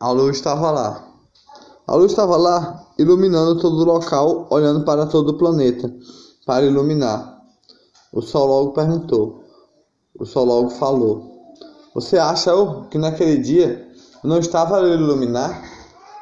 A 0.00 0.12
lua 0.12 0.30
estava 0.30 0.70
lá. 0.70 1.04
A 1.84 1.96
lua 1.96 2.06
estava 2.06 2.36
lá, 2.36 2.86
iluminando 2.96 3.58
todo 3.60 3.80
o 3.80 3.84
local, 3.84 4.46
olhando 4.48 4.84
para 4.84 5.06
todo 5.06 5.30
o 5.30 5.38
planeta, 5.38 5.92
para 6.46 6.64
iluminar. 6.64 7.42
O 8.12 8.22
sol 8.22 8.46
logo 8.46 8.72
perguntou. 8.74 9.42
O 10.16 10.24
sol 10.24 10.44
logo 10.44 10.70
falou: 10.70 11.52
Você 11.96 12.16
acha 12.16 12.52
que 12.88 12.96
naquele 12.96 13.38
dia 13.38 13.90
eu 14.22 14.30
não 14.30 14.38
estava 14.38 14.78
a 14.78 14.88
iluminar? 14.88 15.60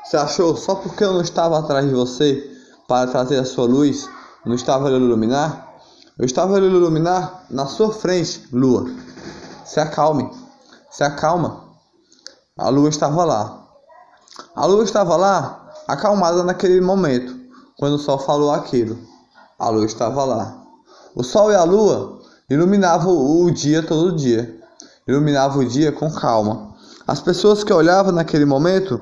Você 0.03 0.17
achou 0.17 0.57
só 0.57 0.77
porque 0.77 1.05
eu 1.05 1.13
não 1.13 1.21
estava 1.21 1.59
atrás 1.59 1.87
de 1.87 1.93
você 1.93 2.51
para 2.89 3.11
trazer 3.11 3.39
a 3.39 3.45
sua 3.45 3.67
luz, 3.67 4.09
não 4.47 4.55
estava 4.55 4.89
a 4.89 4.93
iluminar? 4.93 5.77
Eu 6.19 6.25
estava 6.25 6.57
a 6.57 6.61
iluminar 6.61 7.45
na 7.51 7.67
sua 7.67 7.93
frente, 7.93 8.49
lua. 8.51 8.87
Se 9.67 9.79
acalme, 9.81 10.31
se 10.91 11.05
acalma. 11.05 11.63
A 12.57 12.71
lua 12.71 12.89
estava 12.89 13.23
lá. 13.23 13.66
A 14.57 14.64
lua 14.64 14.84
estava 14.84 15.16
lá, 15.16 15.70
acalmada 15.87 16.42
naquele 16.42 16.80
momento, 16.80 17.37
quando 17.78 17.97
o 17.97 17.98
sol 17.98 18.19
falou 18.19 18.51
aquilo. 18.51 18.98
A 19.59 19.69
lua 19.69 19.84
estava 19.84 20.24
lá. 20.24 20.62
O 21.14 21.23
sol 21.23 21.52
e 21.52 21.55
a 21.55 21.62
lua 21.62 22.19
iluminavam 22.48 23.14
o 23.14 23.50
dia 23.50 23.83
todo 23.83 24.16
dia. 24.16 24.59
Iluminavam 25.06 25.61
o 25.61 25.69
dia 25.69 25.92
com 25.92 26.11
calma. 26.11 26.74
As 27.06 27.20
pessoas 27.20 27.62
que 27.62 27.73
olhavam 27.73 28.12
naquele 28.12 28.47
momento 28.47 28.98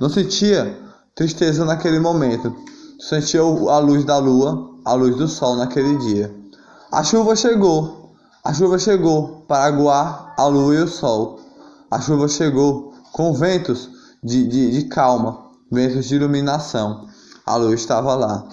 não 0.00 0.08
sentiam 0.08 0.74
tristeza 1.14 1.64
naquele 1.64 2.00
momento. 2.00 2.52
Sentiam 2.98 3.68
a 3.68 3.78
luz 3.78 4.04
da 4.04 4.18
lua, 4.18 4.74
a 4.84 4.92
luz 4.94 5.14
do 5.16 5.28
sol 5.28 5.54
naquele 5.54 5.96
dia. 5.98 6.34
A 6.90 7.04
chuva 7.04 7.36
chegou 7.36 8.06
a 8.46 8.54
chuva 8.54 8.78
chegou 8.78 9.42
para 9.48 9.64
aguar 9.64 10.32
a 10.38 10.46
lua 10.46 10.72
e 10.72 10.78
o 10.78 10.86
sol. 10.86 11.40
A 11.90 12.00
chuva 12.00 12.28
chegou 12.28 12.94
com 13.10 13.32
ventos 13.32 13.90
de, 14.26 14.44
de, 14.44 14.72
de 14.72 14.88
calma, 14.88 15.38
ventos 15.70 16.06
de 16.06 16.16
iluminação. 16.16 17.06
A 17.46 17.54
lua 17.54 17.74
estava 17.74 18.16
lá. 18.16 18.44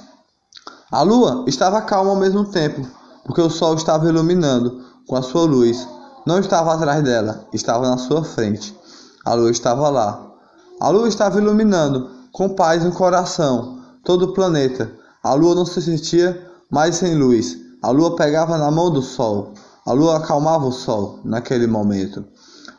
A 0.91 1.01
lua 1.01 1.45
estava 1.47 1.81
calma 1.81 2.11
ao 2.11 2.15
mesmo 2.15 2.45
tempo, 2.45 2.87
porque 3.25 3.41
o 3.41 3.49
sol 3.49 3.73
estava 3.73 4.07
iluminando 4.07 4.85
com 5.07 5.15
a 5.15 5.23
sua 5.23 5.41
luz. 5.45 5.87
Não 6.27 6.39
estava 6.39 6.75
atrás 6.75 7.03
dela, 7.03 7.47
estava 7.51 7.89
na 7.89 7.97
sua 7.97 8.23
frente. 8.23 8.77
A 9.25 9.33
lua 9.33 9.49
estava 9.49 9.89
lá. 9.89 10.31
A 10.79 10.89
lua 10.89 11.07
estava 11.07 11.39
iluminando 11.39 12.07
com 12.31 12.49
paz 12.49 12.83
no 12.83 12.91
coração 12.91 13.79
todo 14.03 14.25
o 14.25 14.33
planeta. 14.33 14.91
A 15.23 15.33
lua 15.33 15.55
não 15.55 15.65
se 15.65 15.81
sentia 15.81 16.39
mais 16.69 16.97
sem 16.97 17.15
luz. 17.15 17.57
A 17.81 17.89
lua 17.89 18.15
pegava 18.15 18.59
na 18.59 18.69
mão 18.69 18.91
do 18.91 19.01
sol. 19.01 19.53
A 19.87 19.91
lua 19.91 20.17
acalmava 20.17 20.67
o 20.67 20.71
sol 20.71 21.19
naquele 21.25 21.65
momento. 21.65 22.23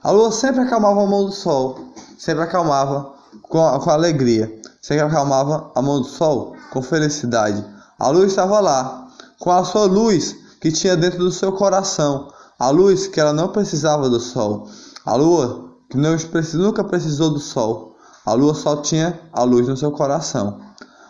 A 0.01 0.13
lua 0.13 0.31
sempre 0.31 0.61
acalmava 0.61 1.03
a 1.03 1.07
mão 1.07 1.25
do 1.25 1.33
sol, 1.33 1.79
sempre 2.19 2.45
acalmava 2.45 3.13
com, 3.43 3.79
com 3.79 3.91
alegria, 3.91 4.61
sempre 4.81 5.05
acalmava 5.05 5.71
a 5.75 5.83
mão 5.83 6.01
do 6.01 6.09
sol 6.09 6.55
com 6.73 6.83
felicidade. 6.83 7.65
A 7.99 8.09
lua 8.09 8.27
estava 8.27 8.61
lá, 8.61 9.09
com 9.39 9.51
a 9.51 9.65
sua 9.65 9.85
luz 9.85 10.37
que 10.61 10.73
tinha 10.73 10.97
dentro 10.97 11.19
do 11.19 11.31
seu 11.31 11.53
coração, 11.53 12.29
a 12.59 12.71
luz 12.71 13.07
que 13.07 13.21
ela 13.21 13.33
não 13.33 13.49
precisava 13.49 14.09
do 14.09 14.21
sol, 14.21 14.69
a 15.05 15.15
lua 15.15 15.71
que 15.91 15.97
não, 15.97 16.17
nunca 16.55 16.83
precisou 16.85 17.31
do 17.31 17.39
sol, 17.39 17.97
a 18.25 18.33
lua 18.33 18.55
só 18.55 18.77
tinha 18.77 19.21
a 19.33 19.43
luz 19.43 19.69
no 19.69 19.77
seu 19.77 19.93
coração. 19.93 20.61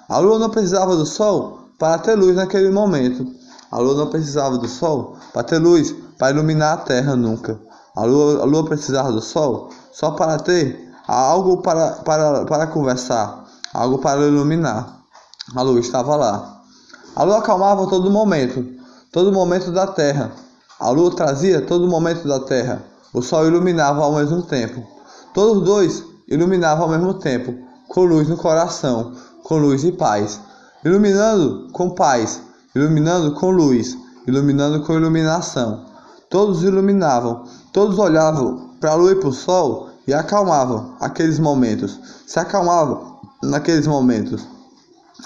A 0.09 0.19
lua 0.19 0.39
não 0.39 0.51
precisava 0.51 0.97
do 0.97 1.07
sol 1.07 1.69
para 1.79 1.99
ter 1.99 2.15
luz 2.17 2.35
naquele 2.37 2.71
momento. 2.71 3.27
A 3.71 3.79
lua 3.79 3.95
não 3.95 4.09
precisava 4.09 4.59
do 4.59 4.69
sol 4.69 5.17
para 5.33 5.45
ter 5.45 5.59
luz, 5.59 5.95
para 6.19 6.31
iluminar 6.31 6.75
a 6.75 6.77
terra 6.79 7.15
nunca. 7.15 7.59
A 7.97 8.05
lua, 8.05 8.43
a 8.43 8.45
lua 8.45 8.65
precisava 8.65 9.13
do 9.13 9.21
sol 9.21 9.71
só 9.93 10.11
para 10.11 10.39
ter 10.39 10.93
algo 11.07 11.59
para, 11.63 11.93
para, 12.05 12.45
para 12.45 12.67
conversar, 12.67 13.45
algo 13.73 13.99
para 13.99 14.27
iluminar. 14.27 15.01
A 15.55 15.63
lua 15.63 15.81
estava 15.81 16.17
lá. 16.17 16.63
A 17.15 17.23
lua 17.23 17.39
acalmava 17.39 17.87
todo 17.87 18.11
momento, 18.11 18.65
todo 19.13 19.33
momento 19.33 19.71
da 19.71 19.87
terra. 19.87 20.33
A 20.81 20.91
lua 20.91 21.15
trazia 21.15 21.61
todo 21.61 21.87
momento 21.87 22.27
da 22.27 22.41
terra. 22.41 22.83
O 23.13 23.23
sol 23.23 23.47
iluminava 23.47 24.03
ao 24.03 24.15
mesmo 24.15 24.43
tempo. 24.43 24.85
Todos 25.33 25.63
dois 25.63 26.05
iluminavam 26.29 26.85
ao 26.85 26.91
mesmo 26.91 27.15
tempo, 27.15 27.55
com 27.89 28.05
luz 28.05 28.29
no 28.29 28.37
coração, 28.37 29.13
com 29.45 29.59
luz 29.59 29.85
e 29.85 29.93
paz. 29.93 30.41
Iluminando 30.85 31.69
com 31.73 31.91
paz, 31.91 32.41
iluminando 32.75 33.33
com 33.33 33.51
luz, 33.51 33.97
iluminando 34.27 34.83
com 34.85 34.95
iluminação. 34.95 35.85
Todos 36.29 36.63
iluminavam, 36.63 37.45
todos 37.73 37.99
olhavam 37.99 38.71
para 38.81 38.93
a 38.93 38.95
lua 38.95 39.13
e 39.13 39.17
para 39.17 39.29
o 39.29 39.33
sol 39.33 39.94
e 40.07 40.13
acalmavam 40.13 40.95
aqueles 41.01 41.39
momentos, 41.39 41.99
se 42.27 42.39
acalmavam 42.39 43.19
naqueles 43.43 43.87
momentos. 43.87 44.47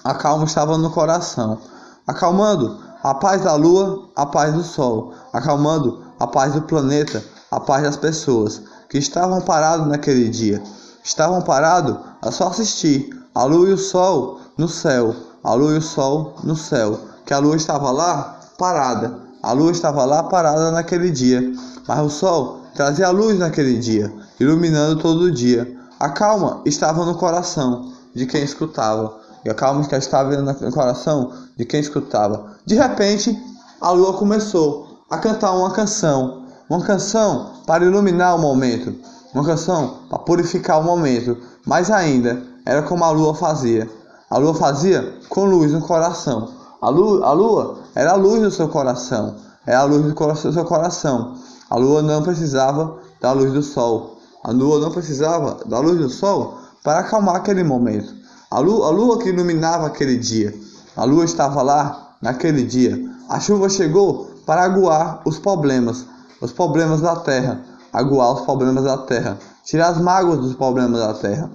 A 0.05 0.15
calma 0.15 0.45
estava 0.45 0.79
no 0.79 0.91
coração, 0.91 1.59
acalmando 2.07 2.79
a 3.03 3.15
paz 3.15 3.43
da 3.43 3.55
lua, 3.55 4.09
a 4.15 4.27
paz 4.27 4.55
do 4.55 4.63
sol, 4.63 5.15
acalmando 5.33 6.03
a 6.19 6.27
paz 6.27 6.53
do 6.53 6.63
planeta, 6.63 7.23
a 7.51 7.61
paz 7.61 7.83
das 7.83 7.97
pessoas 7.97 8.63
que 8.89 8.99
estavam 8.99 9.41
parados 9.41 9.87
naquele 9.87 10.29
dia. 10.29 10.63
Estavam 11.03 11.41
parados 11.43 11.97
a 12.21 12.31
só 12.31 12.49
assistir 12.49 13.11
a 13.35 13.45
lua 13.45 13.69
e 13.69 13.73
o 13.73 13.79
sol 13.79 14.41
no 14.57 14.69
céu, 14.69 15.15
a 15.43 15.55
lua 15.55 15.75
e 15.75 15.79
o 15.79 15.83
sol 15.83 16.35
no 16.43 16.57
céu, 16.57 16.99
que 17.25 17.33
a 17.33 17.39
lua 17.39 17.57
estava 17.57 17.91
lá 17.91 18.39
parada. 18.59 19.29
A 19.43 19.53
lua 19.53 19.71
estava 19.71 20.05
lá 20.05 20.25
parada 20.25 20.73
naquele 20.73 21.11
dia, 21.11 21.41
mas 21.87 22.01
o 22.01 22.11
sol 22.11 22.61
trazia 22.79 23.09
a 23.09 23.11
luz 23.11 23.37
naquele 23.37 23.77
dia, 23.77 24.13
iluminando 24.39 25.03
todo 25.03 25.23
o 25.23 25.33
dia. 25.33 25.77
A 25.99 26.11
calma 26.11 26.63
estava 26.65 27.05
no 27.05 27.17
coração 27.17 27.93
de 28.15 28.25
quem 28.25 28.45
escutava, 28.45 29.19
e 29.45 29.51
a 29.51 29.55
calma 29.55 29.85
que 29.85 29.97
estava 29.97 30.37
no 30.37 30.73
coração 30.73 31.33
de 31.57 31.65
quem 31.65 31.81
escutava. 31.81 32.53
De 32.65 32.77
repente, 32.77 33.37
a 33.81 33.91
lua 33.91 34.13
começou 34.13 35.03
a 35.11 35.19
cantar 35.19 35.55
uma 35.55 35.73
canção, 35.73 36.45
uma 36.71 36.81
canção 36.81 37.51
para 37.67 37.85
iluminar 37.85 38.37
o 38.37 38.39
momento, 38.39 38.95
uma 39.35 39.45
canção 39.45 40.03
para 40.09 40.21
purificar 40.21 40.81
o 40.81 40.85
momento. 40.85 41.37
Mais 41.67 41.91
ainda, 41.91 42.41
era 42.65 42.83
como 42.83 43.03
a 43.03 43.11
lua 43.11 43.35
fazia. 43.35 43.91
A 44.31 44.39
lua 44.39 44.55
fazia 44.55 45.15
com 45.29 45.47
luz 45.47 45.73
no 45.73 45.81
coração. 45.81 46.53
A 46.81 46.89
lua, 46.89 47.27
a 47.27 47.33
lua 47.33 47.79
era 47.97 48.13
a 48.13 48.15
luz 48.15 48.41
do 48.41 48.53
seu 48.53 48.69
coração, 48.69 49.35
é 49.67 49.75
a 49.75 49.83
luz 49.83 50.05
do 50.05 50.53
seu 50.53 50.65
coração. 50.65 51.37
A 51.71 51.77
lua 51.77 52.03
não 52.03 52.23
precisava 52.23 52.99
da 53.21 53.33
luz 53.33 53.53
do 53.53 53.63
sol. 53.63 54.19
A 54.43 54.51
lua 54.51 54.79
não 54.81 54.91
precisava 54.91 55.59
da 55.67 55.79
luz 55.79 55.99
do 55.99 56.09
sol 56.09 56.59
para 56.83 57.01
acalmar 57.01 57.37
aquele 57.37 57.63
momento. 57.63 58.15
A 58.51 58.59
lua, 58.61 58.87
a 58.87 58.91
lua 58.91 59.19
que 59.19 59.29
iluminava 59.29 59.87
aquele 59.87 60.17
dia. 60.17 60.55
A 60.97 61.05
lua 61.05 61.25
estava 61.25 61.61
lá 61.61 62.17
naquele 62.23 62.65
dia. 62.65 62.99
A 63.29 63.39
chuva 63.39 63.69
chegou 63.69 64.31
para 64.47 64.63
aguar 64.63 65.21
os 65.27 65.39
problemas, 65.39 66.07
os 66.41 66.51
problemas 66.51 67.03
da 67.03 67.15
terra, 67.17 67.63
aguar 67.93 68.33
os 68.33 68.41
problemas 68.41 68.85
da 68.85 68.97
terra, 68.97 69.39
tirar 69.63 69.89
as 69.89 70.01
mágoas 70.01 70.39
dos 70.39 70.55
problemas 70.55 70.99
da 70.99 71.13
terra. 71.13 71.51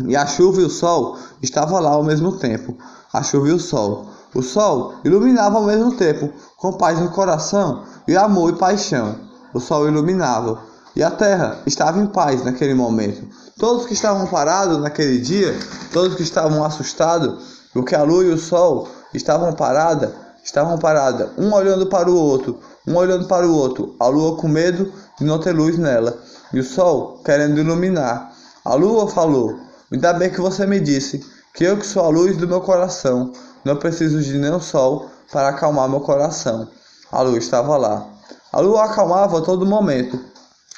E 0.00 0.16
a 0.16 0.26
chuva 0.26 0.60
e 0.60 0.64
o 0.64 0.70
sol 0.70 1.16
estavam 1.40 1.80
lá 1.80 1.90
ao 1.90 2.02
mesmo 2.02 2.32
tempo. 2.32 2.76
A 3.12 3.22
chuva 3.22 3.48
e 3.48 3.52
o 3.52 3.60
sol. 3.60 4.06
O 4.34 4.42
sol 4.42 4.94
iluminava 5.04 5.58
ao 5.58 5.64
mesmo 5.64 5.92
tempo, 5.92 6.32
com 6.56 6.72
paz 6.72 6.98
no 6.98 7.10
coração 7.10 7.84
e 8.08 8.16
amor 8.16 8.50
e 8.50 8.56
paixão. 8.56 9.14
O 9.54 9.60
sol 9.60 9.86
iluminava, 9.86 10.60
e 10.96 11.02
a 11.02 11.10
terra 11.12 11.60
estava 11.64 12.00
em 12.00 12.06
paz 12.06 12.44
naquele 12.44 12.74
momento. 12.74 13.26
Todos 13.56 13.86
que 13.86 13.94
estavam 13.94 14.26
parados 14.26 14.78
naquele 14.78 15.18
dia, 15.18 15.56
todos 15.92 16.16
que 16.16 16.22
estavam 16.22 16.64
assustados, 16.64 17.68
porque 17.72 17.94
a 17.94 18.02
lua 18.02 18.24
e 18.24 18.30
o 18.30 18.38
sol 18.38 18.88
estavam 19.14 19.52
paradas, 19.52 20.10
estavam 20.42 20.76
paradas, 20.76 21.30
um 21.38 21.52
olhando 21.52 21.86
para 21.86 22.10
o 22.10 22.16
outro, 22.16 22.58
um 22.86 22.96
olhando 22.96 23.26
para 23.26 23.46
o 23.46 23.54
outro, 23.54 23.94
a 24.00 24.08
lua 24.08 24.36
com 24.36 24.48
medo 24.48 24.92
de 25.18 25.24
não 25.24 25.38
ter 25.38 25.52
luz 25.52 25.78
nela, 25.78 26.18
e 26.52 26.58
o 26.58 26.64
sol 26.64 27.20
querendo 27.24 27.60
iluminar. 27.60 28.32
A 28.64 28.74
lua 28.74 29.08
falou: 29.08 29.56
Ainda 29.92 30.12
bem 30.12 30.30
que 30.30 30.40
você 30.40 30.66
me 30.66 30.80
disse 30.80 31.24
que 31.54 31.62
eu 31.62 31.76
que 31.76 31.86
sou 31.86 32.04
a 32.04 32.08
luz 32.08 32.36
do 32.36 32.48
meu 32.48 32.60
coração, 32.60 33.32
não 33.64 33.76
preciso 33.76 34.20
de 34.20 34.36
nenhum 34.36 34.60
sol 34.60 35.08
para 35.32 35.50
acalmar 35.50 35.88
meu 35.88 36.00
coração. 36.00 36.68
A 37.12 37.22
lua 37.22 37.38
estava 37.38 37.76
lá. 37.76 38.13
A 38.54 38.60
lua 38.60 38.84
acalmava 38.84 39.40
todo 39.40 39.66
momento. 39.66 40.16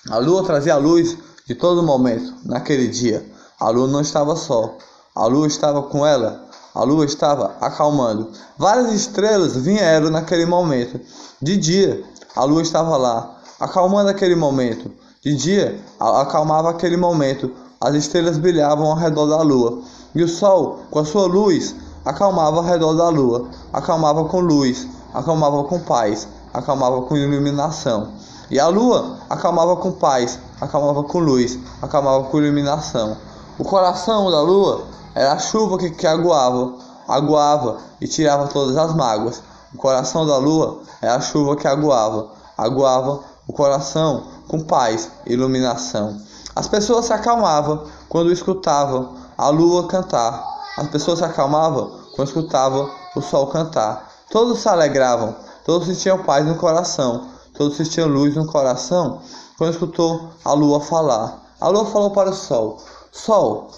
A 0.09 0.17
lua 0.17 0.43
trazia 0.43 0.73
a 0.73 0.79
luz 0.79 1.15
de 1.47 1.55
todo 1.55 1.83
momento, 1.83 2.33
naquele 2.43 2.89
dia. 2.89 3.23
A 3.61 3.69
lua 3.69 3.87
não 3.87 4.01
estava 4.01 4.35
só. 4.35 4.79
A 5.15 5.27
lua 5.27 5.47
estava 5.47 5.83
com 5.83 6.07
ela. 6.07 6.49
A 6.75 6.83
lua 6.85 7.05
estava 7.05 7.55
acalmando. 7.61 8.31
Várias 8.57 8.95
estrelas 8.95 9.57
vieram 9.57 10.09
naquele 10.09 10.47
momento. 10.47 10.99
De 11.43 11.59
dia, 11.59 12.03
a 12.35 12.45
lua 12.45 12.63
estava 12.63 12.97
lá, 12.97 13.43
acalmando 13.61 14.09
aquele 14.09 14.35
momento. 14.35 14.91
De 15.23 15.37
dia, 15.37 15.79
acalmava 16.01 16.71
aquele 16.71 16.97
momento. 16.97 17.53
As 17.79 17.95
estrelas 17.95 18.39
brilhavam 18.39 18.87
ao 18.87 18.97
redor 18.97 19.27
da 19.27 19.43
lua. 19.43 19.83
E 20.15 20.23
o 20.23 20.29
sol, 20.29 20.79
com 20.91 21.01
a 21.01 21.05
sua 21.05 21.27
luz, 21.27 21.77
acalmava 22.07 22.57
ao 22.57 22.65
redor 22.65 22.95
da 22.95 23.11
lua, 23.11 23.51
acalmava 23.71 24.25
com 24.25 24.41
luz, 24.41 24.89
acalmava 25.13 25.63
com 25.65 25.79
paz, 25.81 26.27
acalmava 26.57 27.03
com 27.03 27.17
iluminação. 27.17 28.13
E 28.51 28.59
a 28.59 28.67
lua 28.69 29.19
acalmava 29.29 29.77
com 29.77 29.93
paz, 29.93 30.39
acalmava 30.61 31.03
com 31.05 31.19
luz, 31.19 31.59
acalmava 31.83 32.25
com 32.25 32.39
iluminação. 32.39 33.17
O 33.59 33.65
coração 33.65 34.31
da 34.31 34.41
lua 34.41 34.85
era 35.15 35.33
a 35.33 35.39
chuva 35.39 35.77
que, 35.77 35.91
que 35.91 36.07
aguava, 36.07 36.75
aguava 37.07 37.79
e 38.01 38.09
tirava 38.09 38.47
todas 38.49 38.77
as 38.77 38.95
mágoas. 38.95 39.43
O 39.75 39.77
coração 39.77 40.27
da 40.27 40.39
lua 40.39 40.81
era 41.03 41.17
a 41.17 41.21
chuva 41.21 41.57
que 41.57 41.69
aguava, 41.69 42.29
aguava 42.57 43.21
o 43.47 43.53
coração 43.53 44.25
com 44.49 44.61
paz 44.61 45.11
iluminação. 45.27 46.19
As 46.55 46.67
pessoas 46.67 47.05
se 47.05 47.13
acalmavam 47.13 47.85
quando 48.09 48.33
escutavam 48.33 49.15
a 49.37 49.49
lua 49.51 49.87
cantar. 49.89 50.43
As 50.79 50.89
pessoas 50.89 51.19
se 51.19 51.25
acalmavam 51.25 51.93
quando 52.15 52.29
escutavam 52.29 52.89
o 53.15 53.21
sol 53.21 53.49
cantar. 53.49 54.11
Todos 54.31 54.61
se 54.61 54.69
alegravam, 54.69 55.35
todos 55.67 55.89
sentiam 55.89 56.23
paz 56.23 56.47
no 56.47 56.55
coração, 56.55 57.27
todos 57.53 57.77
sentiam 57.77 58.07
luz 58.09 58.37
no 58.37 58.47
coração 58.47 59.21
quando 59.59 59.73
escutou 59.73 60.31
a 60.45 60.53
lua 60.53 60.81
falar. 60.81 61.43
A 61.61 61.69
lua 61.69 61.85
falou 61.87 62.13
para 62.13 62.31
o 62.31 62.35
sol: 62.35 62.79
Sol, 63.11 63.69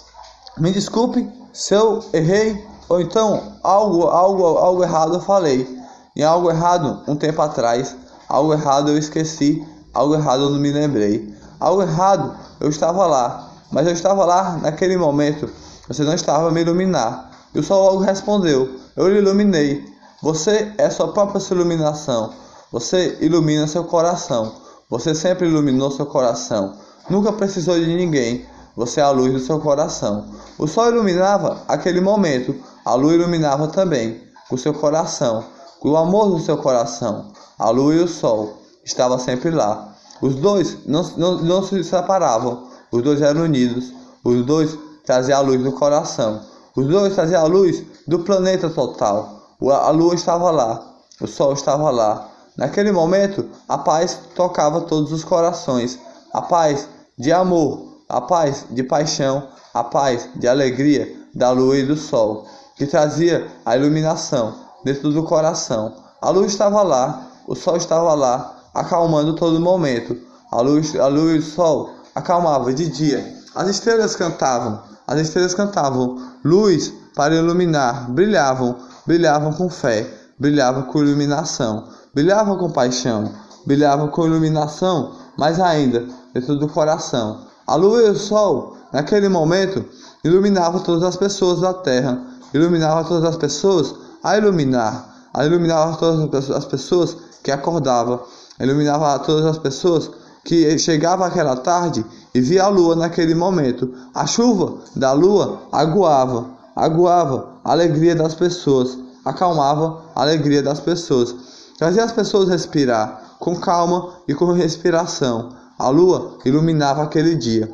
me 0.59 0.71
desculpe 0.71 1.27
se 1.51 1.73
eu 1.73 2.03
errei 2.13 2.63
ou 2.87 3.01
então 3.01 3.57
algo, 3.63 4.03
algo, 4.03 4.45
algo 4.45 4.83
errado 4.83 5.15
eu 5.15 5.19
falei. 5.19 5.67
Em 6.15 6.21
algo 6.23 6.51
errado 6.51 7.01
um 7.07 7.15
tempo 7.15 7.41
atrás, 7.41 7.95
algo 8.27 8.53
errado 8.53 8.89
eu 8.89 8.97
esqueci, 8.97 9.65
algo 9.91 10.13
errado 10.13 10.43
eu 10.43 10.49
não 10.51 10.59
me 10.59 10.71
lembrei. 10.71 11.33
Algo 11.59 11.81
errado 11.81 12.37
eu 12.59 12.69
estava 12.69 13.07
lá, 13.07 13.51
mas 13.71 13.87
eu 13.87 13.93
estava 13.93 14.25
lá 14.25 14.59
naquele 14.61 14.95
momento. 14.95 15.49
Você 15.87 16.03
não 16.03 16.13
estava 16.13 16.49
a 16.49 16.51
me 16.51 16.61
iluminar. 16.61 17.31
E 17.55 17.59
o 17.59 17.63
sol 17.63 17.83
logo 17.83 18.03
respondeu: 18.03 18.77
Eu 18.95 19.07
lhe 19.07 19.17
iluminei. 19.17 19.98
Você 20.21 20.73
é 20.77 20.89
sua 20.89 21.13
própria 21.13 21.41
iluminação. 21.51 22.33
Você 22.71 23.17
ilumina 23.21 23.67
seu 23.67 23.85
coração. 23.85 24.51
Você 24.89 25.15
sempre 25.15 25.47
iluminou 25.47 25.89
seu 25.91 26.05
coração. 26.05 26.73
Nunca 27.09 27.31
precisou 27.31 27.79
de 27.79 27.87
ninguém. 27.87 28.45
Você 28.75 28.99
é 28.99 29.03
a 29.03 29.11
luz 29.11 29.31
do 29.31 29.39
seu 29.39 29.59
coração. 29.59 30.25
O 30.57 30.67
sol 30.67 30.89
iluminava 30.89 31.61
aquele 31.67 32.01
momento, 32.01 32.55
a 32.85 32.93
lua 32.95 33.13
iluminava 33.13 33.67
também 33.67 34.21
o 34.51 34.57
seu 34.57 34.73
coração, 34.73 35.43
o 35.81 35.95
amor 35.95 36.29
do 36.31 36.39
seu 36.39 36.57
coração. 36.57 37.31
A 37.57 37.69
lua 37.69 37.95
e 37.95 37.99
o 37.99 38.07
sol 38.07 38.57
estavam 38.83 39.19
sempre 39.19 39.51
lá. 39.51 39.95
Os 40.21 40.35
dois 40.35 40.85
não, 40.85 41.03
não, 41.15 41.37
não 41.37 41.63
se 41.63 41.81
separavam, 41.83 42.67
os 42.91 43.01
dois 43.01 43.21
eram 43.21 43.43
unidos, 43.43 43.93
os 44.23 44.45
dois 44.45 44.77
traziam 45.05 45.39
a 45.39 45.41
luz 45.41 45.63
do 45.63 45.71
coração, 45.71 46.41
os 46.75 46.87
dois 46.87 47.15
traziam 47.15 47.41
a 47.41 47.47
luz 47.47 47.83
do 48.07 48.19
planeta 48.19 48.69
total. 48.69 49.38
A 49.61 49.89
lua 49.89 50.15
estava 50.15 50.49
lá, 50.51 50.81
o 51.19 51.27
sol 51.27 51.51
estava 51.51 51.89
lá. 51.89 52.29
Naquele 52.55 52.93
momento, 52.93 53.49
a 53.67 53.77
paz 53.77 54.17
tocava 54.33 54.81
todos 54.81 55.11
os 55.11 55.23
corações, 55.25 55.99
a 56.33 56.41
paz 56.41 56.87
de 57.17 57.31
amor, 57.33 58.03
a 58.07 58.21
paz 58.21 58.65
de 58.69 58.83
paixão, 58.83 59.49
a 59.73 59.83
paz 59.83 60.29
de 60.35 60.47
alegria 60.47 61.13
da 61.35 61.51
lua 61.51 61.77
e 61.77 61.85
do 61.85 61.97
sol, 61.97 62.45
que 62.77 62.87
trazia 62.87 63.47
a 63.65 63.75
iluminação 63.75 64.55
dentro 64.85 65.11
do 65.11 65.23
coração. 65.23 65.93
A 66.21 66.29
luz 66.29 66.53
estava 66.53 66.81
lá, 66.81 67.27
o 67.45 67.53
sol 67.53 67.75
estava 67.75 68.13
lá, 68.13 68.55
acalmando 68.73 69.35
todo 69.35 69.59
momento. 69.59 70.17
A 70.51 70.61
luz, 70.61 70.95
a 70.95 71.07
luz 71.07 71.35
e 71.35 71.39
o 71.39 71.51
sol 71.51 71.89
acalmava 72.15 72.73
de 72.73 72.87
dia. 72.87 73.35
As 73.53 73.67
estrelas 73.67 74.15
cantavam, 74.15 74.81
as 75.05 75.19
estrelas 75.19 75.53
cantavam, 75.53 76.17
luz 76.45 76.93
para 77.13 77.35
iluminar, 77.35 78.09
brilhavam, 78.09 78.77
brilhavam 79.05 79.53
com 79.53 79.69
fé, 79.69 80.07
brilhavam 80.37 80.83
com 80.83 80.99
iluminação, 80.99 81.85
brilhavam 82.13 82.57
com 82.57 82.71
paixão, 82.71 83.31
brilhavam 83.65 84.07
com 84.07 84.25
iluminação, 84.25 85.11
mas 85.37 85.59
ainda 85.59 86.05
dentro 86.33 86.57
do 86.57 86.67
coração. 86.67 87.41
A 87.67 87.75
lua 87.75 88.01
e 88.01 88.09
o 88.09 88.15
sol, 88.15 88.77
naquele 88.91 89.29
momento, 89.29 89.85
iluminavam 90.23 90.81
todas 90.81 91.03
as 91.03 91.15
pessoas 91.15 91.61
da 91.61 91.73
terra, 91.73 92.19
iluminavam 92.53 93.03
todas 93.03 93.23
as 93.23 93.37
pessoas 93.37 93.93
a 94.23 94.37
iluminar, 94.37 95.29
a 95.33 95.45
iluminava 95.45 95.95
todas 95.97 96.49
as 96.49 96.65
pessoas 96.65 97.15
que 97.43 97.51
acordavam, 97.51 98.21
iluminava 98.59 99.19
todas 99.19 99.45
as 99.45 99.57
pessoas 99.57 100.09
que 100.43 100.77
chegavam 100.79 101.25
aquela 101.25 101.55
tarde 101.55 102.05
e 102.33 102.41
via 102.41 102.63
a 102.63 102.67
lua 102.67 102.95
naquele 102.95 103.35
momento. 103.35 103.93
A 104.13 104.25
chuva 104.25 104.77
da 104.95 105.11
lua 105.11 105.61
aguava, 105.71 106.47
aguava 106.75 107.58
alegria 107.73 108.15
das 108.15 108.33
pessoas, 108.33 108.97
acalmava 109.23 110.01
a 110.15 110.21
alegria 110.21 110.63
das 110.63 110.79
pessoas, 110.79 111.35
fazia 111.77 112.03
as 112.03 112.11
pessoas 112.11 112.49
respirar 112.49 113.35
com 113.39 113.55
calma 113.55 114.13
e 114.27 114.33
com 114.33 114.51
respiração. 114.51 115.49
A 115.77 115.89
lua 115.89 116.37
iluminava 116.43 117.03
aquele 117.03 117.35
dia. 117.35 117.71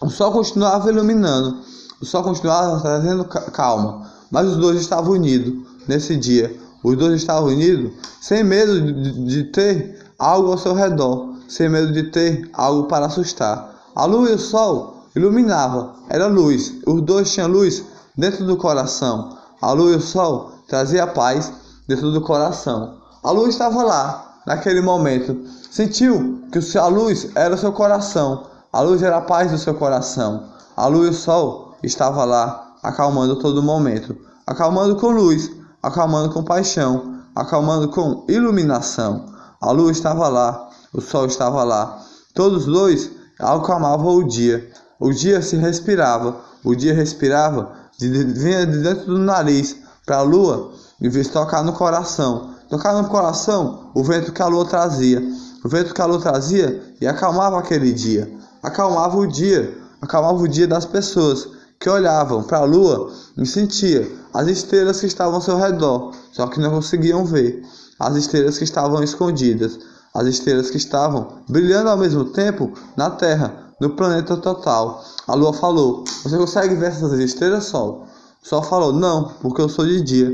O 0.00 0.08
sol 0.08 0.32
continuava 0.32 0.90
iluminando, 0.90 1.58
o 2.00 2.06
sol 2.06 2.22
continuava 2.22 2.80
trazendo 2.80 3.24
calma, 3.24 4.10
mas 4.30 4.46
os 4.46 4.56
dois 4.56 4.80
estavam 4.80 5.12
unidos 5.12 5.66
nesse 5.86 6.16
dia. 6.16 6.54
Os 6.82 6.96
dois 6.96 7.14
estavam 7.14 7.48
unidos 7.50 7.92
sem 8.20 8.42
medo 8.42 8.80
de, 8.80 9.26
de 9.26 9.44
ter 9.44 9.98
algo 10.18 10.50
ao 10.50 10.58
seu 10.58 10.74
redor, 10.74 11.34
sem 11.48 11.68
medo 11.68 11.92
de 11.92 12.04
ter 12.04 12.50
algo 12.52 12.84
para 12.84 13.06
assustar. 13.06 13.72
A 13.94 14.04
lua 14.04 14.30
e 14.30 14.34
o 14.34 14.38
sol 14.38 15.06
iluminava, 15.14 15.94
era 16.08 16.26
luz. 16.26 16.74
Os 16.86 17.02
dois 17.02 17.30
tinham 17.30 17.48
luz 17.48 17.84
dentro 18.16 18.44
do 18.44 18.56
coração. 18.56 19.38
A 19.60 19.72
lua 19.72 19.92
e 19.92 19.96
o 19.96 20.00
sol 20.00 20.52
trazia 20.68 21.06
paz 21.06 21.52
dentro 21.88 22.10
do 22.10 22.20
coração. 22.20 22.98
A 23.22 23.30
lua 23.30 23.48
estava 23.48 23.82
lá, 23.82 24.40
naquele 24.46 24.80
momento, 24.80 25.36
Sentiu 25.72 26.42
que 26.52 26.76
a 26.76 26.86
luz 26.86 27.30
era 27.34 27.54
o 27.54 27.56
seu 27.56 27.72
coração, 27.72 28.44
a 28.70 28.82
luz 28.82 29.02
era 29.02 29.16
a 29.16 29.20
paz 29.22 29.50
do 29.50 29.56
seu 29.56 29.72
coração. 29.72 30.50
A 30.76 30.86
luz 30.86 31.06
e 31.06 31.10
o 31.12 31.14
sol 31.14 31.78
estavam 31.82 32.26
lá, 32.26 32.74
acalmando 32.82 33.36
todo 33.36 33.62
momento, 33.62 34.14
acalmando 34.46 34.96
com 34.96 35.08
luz, 35.08 35.50
acalmando 35.82 36.28
com 36.28 36.44
paixão, 36.44 37.22
acalmando 37.34 37.88
com 37.88 38.22
iluminação. 38.28 39.32
A 39.62 39.70
luz 39.70 39.96
estava 39.96 40.28
lá, 40.28 40.68
o 40.92 41.00
sol 41.00 41.24
estava 41.24 41.64
lá. 41.64 42.02
Todos 42.34 42.66
dois 42.66 43.10
acalmavam 43.38 44.16
o 44.16 44.28
dia. 44.28 44.70
O 45.00 45.10
dia 45.10 45.40
se 45.40 45.56
respirava, 45.56 46.36
o 46.62 46.74
dia 46.74 46.92
respirava, 46.92 47.72
vinha 47.98 48.66
de 48.66 48.78
dentro 48.78 49.06
do 49.06 49.18
nariz 49.18 49.76
para 50.04 50.16
a 50.16 50.22
lua 50.22 50.72
e 51.00 51.10
tocar 51.24 51.62
no 51.62 51.72
coração. 51.72 52.54
Tocar 52.68 52.94
no 53.00 53.08
coração 53.08 53.90
o 53.94 54.02
vento 54.02 54.32
que 54.32 54.42
a 54.42 54.46
lua 54.46 54.64
trazia. 54.64 55.22
O 55.64 55.68
vento 55.68 55.94
calor 55.94 56.20
trazia 56.20 56.82
e 57.00 57.06
acalmava 57.06 57.56
aquele 57.58 57.92
dia, 57.92 58.28
acalmava 58.60 59.16
o 59.16 59.26
dia, 59.26 59.72
acalmava 60.00 60.38
o 60.38 60.48
dia 60.48 60.66
das 60.66 60.84
pessoas 60.84 61.48
que 61.78 61.88
olhavam 61.88 62.42
para 62.42 62.58
a 62.58 62.64
lua 62.64 63.12
e 63.36 63.46
sentiam 63.46 64.04
as 64.34 64.48
estrelas 64.48 64.98
que 64.98 65.06
estavam 65.06 65.36
ao 65.36 65.40
seu 65.40 65.56
redor, 65.56 66.12
só 66.32 66.48
que 66.48 66.58
não 66.58 66.70
conseguiam 66.70 67.24
ver, 67.24 67.62
as 67.98 68.16
estrelas 68.16 68.58
que 68.58 68.64
estavam 68.64 69.04
escondidas, 69.04 69.78
as 70.12 70.26
estrelas 70.26 70.68
que 70.68 70.78
estavam 70.78 71.42
brilhando 71.48 71.90
ao 71.90 71.96
mesmo 71.96 72.24
tempo 72.24 72.72
na 72.96 73.10
Terra, 73.10 73.61
no 73.82 73.90
planeta 73.90 74.36
total. 74.36 75.04
A 75.26 75.34
lua 75.34 75.52
falou: 75.52 76.04
Você 76.22 76.38
consegue 76.38 76.76
ver 76.76 76.86
essas 76.86 77.12
estrelas, 77.18 77.64
Sol? 77.64 78.06
O 78.42 78.48
Sol 78.48 78.62
falou: 78.62 78.92
Não, 78.92 79.24
porque 79.42 79.60
eu 79.60 79.68
sou 79.68 79.84
de 79.84 80.00
dia. 80.00 80.32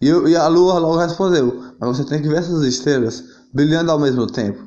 E, 0.00 0.08
eu, 0.08 0.26
e 0.28 0.34
a 0.34 0.48
lua 0.48 0.80
logo 0.80 0.96
respondeu: 0.96 1.62
Mas 1.78 1.96
você 1.96 2.04
tem 2.04 2.20
que 2.20 2.28
ver 2.28 2.38
essas 2.38 2.62
estrelas 2.64 3.22
brilhando 3.54 3.92
ao 3.92 4.00
mesmo 4.00 4.26
tempo. 4.26 4.60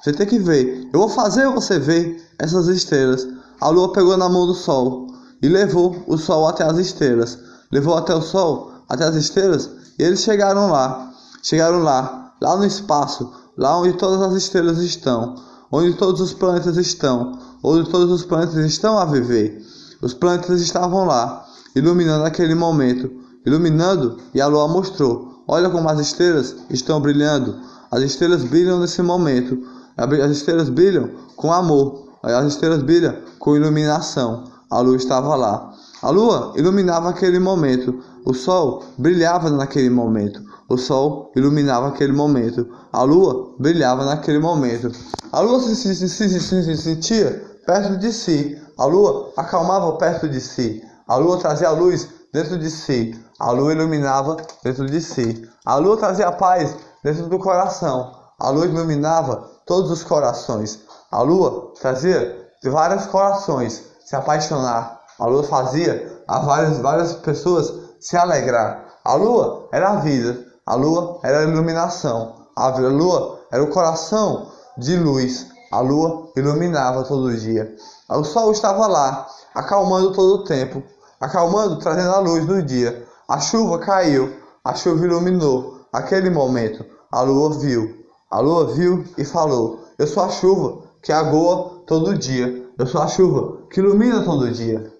Você 0.00 0.12
tem 0.12 0.26
que 0.26 0.38
ver. 0.38 0.88
Eu 0.92 1.00
vou 1.00 1.08
fazer 1.08 1.48
você 1.48 1.76
ver 1.76 2.22
essas 2.38 2.68
estrelas. 2.68 3.26
A 3.60 3.68
lua 3.68 3.92
pegou 3.92 4.16
na 4.16 4.28
mão 4.28 4.46
do 4.46 4.54
sol 4.54 5.08
e 5.42 5.48
levou 5.48 6.04
o 6.06 6.16
sol 6.16 6.46
até 6.46 6.62
as 6.62 6.78
estrelas. 6.78 7.36
Levou 7.72 7.96
até 7.96 8.14
o 8.14 8.22
sol, 8.22 8.70
até 8.88 9.04
as 9.04 9.16
estrelas, 9.16 9.68
e 9.98 10.04
eles 10.04 10.22
chegaram 10.22 10.70
lá. 10.70 11.12
Chegaram 11.42 11.82
lá, 11.82 12.32
lá 12.40 12.56
no 12.56 12.64
espaço, 12.64 13.32
lá 13.58 13.76
onde 13.78 13.94
todas 13.94 14.22
as 14.22 14.34
estrelas 14.34 14.78
estão, 14.78 15.34
onde 15.74 15.94
todos 15.94 16.20
os 16.20 16.32
planetas 16.32 16.76
estão, 16.76 17.38
onde 17.62 17.90
todos 17.90 18.10
os 18.10 18.24
planetas 18.24 18.56
estão 18.64 18.98
a 18.98 19.04
viver. 19.04 19.62
Os 20.00 20.14
planetas 20.14 20.60
estavam 20.60 21.04
lá, 21.04 21.44
iluminando 21.74 22.24
aquele 22.24 22.54
momento, 22.54 23.10
iluminando, 23.44 24.18
e 24.34 24.40
a 24.40 24.46
lua 24.46 24.68
mostrou: 24.68 25.42
olha 25.48 25.70
como 25.70 25.88
as 25.88 25.98
estrelas 25.98 26.54
estão 26.70 27.00
brilhando 27.00 27.74
as 27.94 28.02
estrelas 28.02 28.42
brilham 28.42 28.80
nesse 28.80 29.00
momento. 29.02 29.56
As 29.96 30.30
estrelas 30.32 30.68
brilham 30.68 31.10
com 31.36 31.52
amor. 31.52 32.08
As 32.24 32.44
estrelas 32.46 32.82
brilham 32.82 33.14
com 33.38 33.54
iluminação. 33.54 34.42
A 34.68 34.80
lua 34.80 34.96
estava 34.96 35.36
lá. 35.36 35.72
A 36.02 36.10
lua 36.10 36.52
iluminava 36.56 37.10
aquele 37.10 37.38
momento. 37.38 38.02
O 38.24 38.34
sol 38.34 38.82
brilhava 38.98 39.48
naquele 39.48 39.90
momento. 39.90 40.42
O 40.68 40.76
sol 40.78 41.30
iluminava 41.36 41.88
aquele 41.88 42.12
momento. 42.12 42.66
A 42.92 43.02
lua 43.02 43.54
brilhava 43.58 44.04
naquele 44.04 44.38
momento. 44.38 44.90
A 45.32 45.40
lua 45.40 45.60
se, 45.60 45.76
se, 45.76 46.08
se, 46.08 46.28
se 46.40 46.76
sentia 46.76 47.44
perto 47.66 47.98
de 47.98 48.12
si. 48.12 48.60
A 48.78 48.84
lua 48.84 49.32
acalmava 49.36 49.92
perto 49.96 50.28
de 50.28 50.40
si. 50.40 50.82
A 51.06 51.16
lua 51.16 51.38
trazia 51.38 51.68
a 51.68 51.72
luz 51.72 52.08
dentro 52.32 52.58
de 52.58 52.70
si. 52.70 53.18
A 53.38 53.50
lua 53.50 53.72
iluminava 53.72 54.36
dentro 54.62 54.86
de 54.86 55.00
si. 55.00 55.48
A 55.66 55.76
lua 55.76 55.96
trazia 55.96 56.32
paz 56.32 56.76
dentro 57.02 57.26
do 57.26 57.38
coração. 57.38 58.12
A 58.38 58.48
lua 58.50 58.66
iluminava 58.66 59.48
todos 59.66 59.90
os 59.90 60.02
corações. 60.02 60.80
A 61.10 61.22
lua 61.22 61.72
trazia 61.80 62.44
vários 62.64 63.06
corações 63.06 63.84
se 64.04 64.16
apaixonar 64.16 65.00
A 65.18 65.26
lua 65.26 65.44
fazia 65.44 66.22
a 66.26 66.40
várias, 66.40 66.78
várias 66.78 67.12
pessoas 67.14 67.72
se 68.00 68.16
alegrar. 68.16 68.84
A 69.04 69.14
lua 69.14 69.68
era 69.72 69.90
a 69.90 69.96
vida, 69.96 70.44
a 70.66 70.74
lua 70.74 71.20
era 71.22 71.40
a 71.40 71.42
iluminação, 71.42 72.46
a 72.56 72.68
lua 72.68 73.40
era 73.52 73.62
o 73.62 73.70
coração 73.70 74.50
de 74.78 74.96
luz. 74.96 75.46
A 75.70 75.80
lua 75.80 76.30
iluminava 76.36 77.04
todo 77.04 77.36
dia. 77.36 77.74
O 78.08 78.24
sol 78.24 78.52
estava 78.52 78.86
lá, 78.86 79.26
acalmando 79.54 80.12
todo 80.12 80.36
o 80.36 80.44
tempo, 80.44 80.82
acalmando, 81.20 81.78
trazendo 81.78 82.10
a 82.10 82.18
luz 82.18 82.46
do 82.46 82.62
dia. 82.62 83.06
A 83.28 83.40
chuva 83.40 83.78
caiu, 83.78 84.36
a 84.64 84.74
chuva 84.74 85.04
iluminou 85.04 85.80
aquele 85.92 86.30
momento. 86.30 86.84
A 87.10 87.20
lua 87.22 87.58
viu, 87.58 88.04
a 88.30 88.40
lua 88.40 88.72
viu 88.72 89.04
e 89.18 89.24
falou: 89.24 89.80
Eu 89.98 90.06
sou 90.06 90.22
a 90.22 90.28
chuva 90.28 90.82
que 91.02 91.12
agoa 91.12 91.82
todo 91.86 92.16
dia. 92.16 92.68
Eu 92.78 92.86
sou 92.86 93.02
a 93.02 93.06
chuva 93.06 93.58
que 93.70 93.80
ilumina 93.80 94.24
todo 94.24 94.50
dia. 94.50 94.92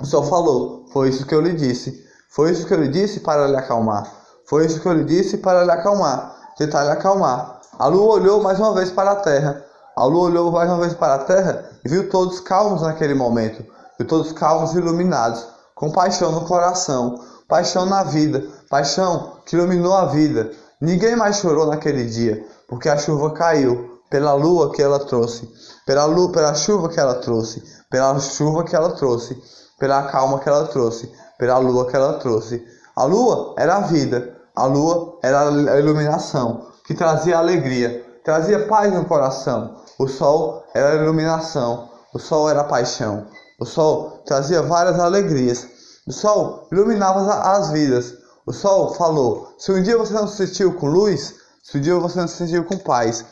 O 0.00 0.06
sol 0.06 0.22
falou: 0.24 0.86
Foi 0.92 1.08
isso 1.08 1.26
que 1.26 1.34
eu 1.34 1.40
lhe 1.40 1.52
disse. 1.52 2.04
Foi 2.30 2.50
isso 2.52 2.66
que 2.66 2.72
eu 2.72 2.80
lhe 2.80 2.88
disse 2.88 3.20
para 3.20 3.46
lhe 3.46 3.56
acalmar. 3.56 4.19
Foi 4.50 4.66
isso 4.66 4.80
que 4.80 4.86
eu 4.86 4.92
lhe 4.92 5.04
disse 5.04 5.38
para 5.38 5.64
lhe 5.64 5.70
acalmar. 5.70 6.36
Tentar 6.58 6.84
lhe 6.84 6.90
acalmar. 6.90 7.60
A 7.78 7.86
lua 7.86 8.16
olhou 8.16 8.42
mais 8.42 8.58
uma 8.58 8.74
vez 8.74 8.90
para 8.90 9.12
a 9.12 9.16
terra 9.16 9.64
a 10.00 10.04
lua 10.04 10.30
olhou 10.30 10.50
mais 10.50 10.66
uma 10.70 10.78
vez 10.78 10.94
para 10.94 11.16
a 11.16 11.24
terra 11.24 11.62
e 11.84 11.88
viu 11.90 12.08
todos 12.08 12.40
calmos 12.40 12.80
naquele 12.80 13.12
momento, 13.12 13.62
viu 13.98 14.08
todos 14.08 14.32
calmos 14.32 14.72
e 14.72 14.78
iluminados, 14.78 15.46
com 15.74 15.90
paixão 15.90 16.32
no 16.32 16.46
coração, 16.46 17.22
paixão 17.46 17.84
na 17.84 18.02
vida, 18.02 18.42
paixão 18.70 19.34
que 19.44 19.54
iluminou 19.54 19.94
a 19.94 20.06
vida. 20.06 20.52
Ninguém 20.80 21.16
mais 21.16 21.36
chorou 21.36 21.66
naquele 21.66 22.06
dia, 22.06 22.42
porque 22.66 22.88
a 22.88 22.96
chuva 22.96 23.32
caiu 23.32 24.00
pela 24.08 24.32
lua 24.32 24.72
que 24.72 24.82
ela 24.82 25.00
trouxe, 25.00 25.46
pela 25.84 26.06
lua, 26.06 26.32
pela 26.32 26.54
chuva 26.54 26.88
que 26.88 26.98
ela 26.98 27.16
trouxe, 27.16 27.62
pela 27.90 28.18
chuva 28.20 28.64
que 28.64 28.74
ela 28.74 28.92
trouxe, 28.92 29.36
pela 29.78 30.04
calma 30.04 30.38
que 30.38 30.48
ela 30.48 30.66
trouxe, 30.66 31.12
pela 31.38 31.58
lua 31.58 31.86
que 31.86 31.94
ela 31.94 32.14
trouxe. 32.14 32.64
A 32.96 33.04
lua 33.04 33.54
era 33.58 33.76
a 33.76 33.80
vida, 33.80 34.34
a 34.60 34.66
lua 34.66 35.18
era 35.22 35.48
a 35.48 35.78
iluminação 35.78 36.66
que 36.84 36.94
trazia 36.94 37.38
alegria, 37.38 38.04
trazia 38.24 38.66
paz 38.66 38.92
no 38.92 39.04
coração, 39.04 39.76
o 39.98 40.06
sol 40.06 40.64
era 40.74 40.96
iluminação, 40.96 41.88
o 42.12 42.18
sol 42.18 42.48
era 42.50 42.64
paixão, 42.64 43.26
o 43.58 43.64
sol 43.64 44.22
trazia 44.26 44.62
várias 44.62 44.98
alegrias, 44.98 45.66
o 46.06 46.12
sol 46.12 46.66
iluminava 46.72 47.20
as 47.56 47.70
vidas. 47.70 48.14
O 48.46 48.52
sol 48.52 48.94
falou: 48.94 49.54
se 49.58 49.70
um 49.70 49.82
dia 49.82 49.96
você 49.96 50.12
não 50.12 50.26
se 50.26 50.46
sentiu 50.46 50.74
com 50.74 50.86
luz, 50.86 51.34
se 51.62 51.78
um 51.78 51.80
dia 51.80 51.94
você 51.96 52.20
não 52.20 52.26
se 52.26 52.36
sentiu 52.36 52.64
com 52.64 52.78
paz, 52.78 53.24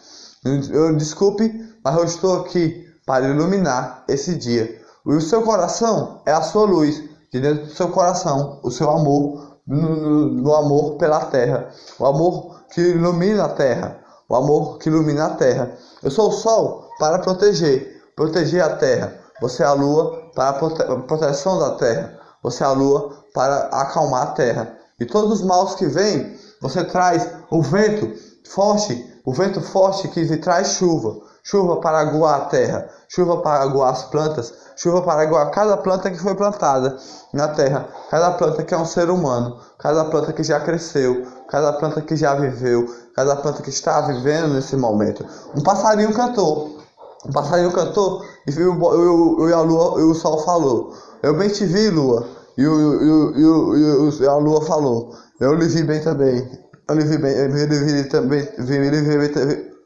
eu 0.44 0.94
desculpe, 0.94 1.52
mas 1.82 1.96
eu 1.96 2.04
estou 2.04 2.40
aqui 2.40 2.86
para 3.04 3.28
iluminar 3.28 4.04
esse 4.08 4.36
dia. 4.36 4.80
E 5.06 5.12
o 5.12 5.20
seu 5.20 5.42
coração 5.42 6.20
é 6.26 6.32
a 6.32 6.42
sua 6.42 6.66
luz, 6.66 7.02
de 7.32 7.40
dentro 7.40 7.66
do 7.66 7.72
seu 7.72 7.88
coração, 7.88 8.60
o 8.62 8.70
seu 8.70 8.90
amor, 8.90 9.47
no, 9.68 9.96
no, 9.96 10.26
no 10.30 10.54
amor 10.54 10.96
pela 10.96 11.26
terra, 11.26 11.68
o 11.98 12.06
amor 12.06 12.62
que 12.72 12.80
ilumina 12.80 13.44
a 13.44 13.48
terra, 13.50 13.98
o 14.28 14.34
amor 14.34 14.78
que 14.78 14.88
ilumina 14.88 15.26
a 15.26 15.34
terra. 15.34 15.70
Eu 16.02 16.10
sou 16.10 16.30
o 16.30 16.32
sol 16.32 16.88
para 16.98 17.18
proteger, 17.18 18.02
proteger 18.16 18.62
a 18.62 18.76
terra. 18.76 19.14
Você 19.40 19.62
é 19.62 19.66
a 19.66 19.72
lua 19.72 20.30
para 20.34 20.48
a 20.50 20.52
prote 20.54 20.82
proteção 21.06 21.58
da 21.58 21.72
terra. 21.72 22.18
Você 22.42 22.64
é 22.64 22.66
a 22.66 22.72
lua 22.72 23.12
para 23.34 23.68
acalmar 23.68 24.22
a 24.22 24.32
terra. 24.32 24.76
E 24.98 25.04
todos 25.04 25.40
os 25.40 25.42
maus 25.42 25.74
que 25.74 25.86
vêm, 25.86 26.36
você 26.60 26.82
traz 26.84 27.28
o 27.50 27.62
vento 27.62 28.12
forte, 28.48 29.20
o 29.24 29.32
vento 29.32 29.60
forte 29.60 30.08
que 30.08 30.36
traz 30.38 30.68
chuva. 30.68 31.20
Chuva 31.50 31.76
para 31.80 32.00
aguar 32.00 32.42
a 32.42 32.44
terra, 32.44 32.90
chuva 33.08 33.38
para 33.38 33.62
aguar 33.62 33.90
as 33.90 34.02
plantas, 34.04 34.52
chuva 34.76 35.00
para 35.00 35.22
aguar 35.22 35.50
cada 35.50 35.78
planta 35.78 36.10
que 36.10 36.18
foi 36.18 36.34
plantada 36.34 36.98
na 37.32 37.48
terra, 37.48 37.88
cada 38.10 38.32
planta 38.32 38.62
que 38.62 38.74
é 38.74 38.76
um 38.76 38.84
ser 38.84 39.08
humano, 39.08 39.56
cada 39.78 40.04
planta 40.04 40.30
que 40.34 40.42
já 40.42 40.60
cresceu, 40.60 41.26
cada 41.48 41.72
planta 41.72 42.02
que 42.02 42.16
já 42.16 42.34
viveu, 42.34 42.94
cada 43.16 43.34
planta 43.34 43.62
que 43.62 43.70
está 43.70 43.98
vivendo 44.02 44.52
nesse 44.52 44.76
momento. 44.76 45.24
Um 45.56 45.62
passarinho 45.62 46.12
cantou, 46.12 46.80
um 47.24 47.32
passarinho 47.32 47.72
cantou 47.72 48.22
e 48.46 48.50
eu, 48.54 48.78
eu, 49.40 49.58
a 49.58 49.62
lua, 49.62 50.00
e 50.02 50.04
o 50.04 50.14
sol 50.14 50.44
falou: 50.44 50.92
Eu 51.22 51.32
bem 51.32 51.48
te 51.48 51.64
vi, 51.64 51.88
lua. 51.88 52.26
E, 52.58 52.66
o, 52.66 53.32
e, 53.34 54.22
e 54.22 54.26
a 54.26 54.34
lua 54.34 54.60
falou: 54.66 55.14
Eu 55.40 55.54
lhe 55.54 55.66
vi 55.66 55.82
bem 55.82 56.02
também. 56.02 56.46
Eu 56.86 56.94
lhe 56.94 57.04
vi 57.04 57.16
bem, 57.16 57.32
eu 57.34 57.48
lhe 57.48 57.66
vi 57.66 58.04
também, 58.04 58.46
vi 58.58 59.28
também. 59.30 59.77